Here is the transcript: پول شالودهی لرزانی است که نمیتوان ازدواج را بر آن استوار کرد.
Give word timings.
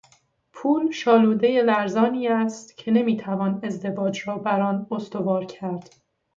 پول 0.53 0.91
شالودهی 0.91 1.61
لرزانی 1.61 2.27
است 2.27 2.77
که 2.77 2.91
نمیتوان 2.91 3.59
ازدواج 3.63 4.21
را 4.27 4.37
بر 4.37 4.61
آن 4.61 4.87
استوار 4.91 5.45
کرد. 5.45 5.95